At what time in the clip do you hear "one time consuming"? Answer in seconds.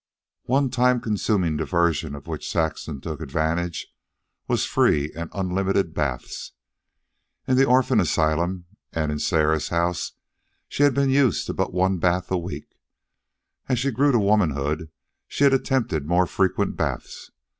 0.45-1.57